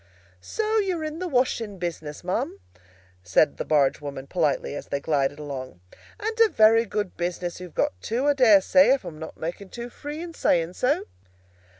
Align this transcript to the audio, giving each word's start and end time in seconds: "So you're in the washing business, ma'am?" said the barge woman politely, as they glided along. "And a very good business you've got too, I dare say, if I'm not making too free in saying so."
"So 0.41 0.79
you're 0.79 1.03
in 1.03 1.19
the 1.19 1.27
washing 1.27 1.77
business, 1.77 2.23
ma'am?" 2.23 2.59
said 3.21 3.57
the 3.57 3.63
barge 3.65 4.01
woman 4.01 4.25
politely, 4.25 4.73
as 4.73 4.87
they 4.87 4.99
glided 4.99 5.37
along. 5.37 5.79
"And 6.19 6.39
a 6.39 6.49
very 6.49 6.85
good 6.87 7.15
business 7.17 7.59
you've 7.59 7.75
got 7.75 8.01
too, 8.01 8.25
I 8.25 8.33
dare 8.33 8.61
say, 8.61 8.91
if 8.95 9.05
I'm 9.05 9.19
not 9.19 9.37
making 9.37 9.69
too 9.69 9.91
free 9.91 10.19
in 10.23 10.33
saying 10.33 10.73
so." 10.73 11.05